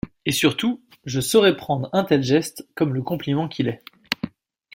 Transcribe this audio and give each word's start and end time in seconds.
Et 0.25 0.31
surtout: 0.31 0.81
je 1.05 1.21
saurai 1.21 1.55
prendre 1.55 1.87
un 1.93 2.03
tel 2.03 2.23
geste 2.23 2.67
comme 2.73 2.95
le 2.95 3.03
compliment 3.03 3.47
qu’il 3.47 3.67
est. 3.67 3.83